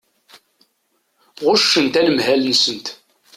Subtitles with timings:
[1.45, 2.87] Ɣuccent anemhal-nsent.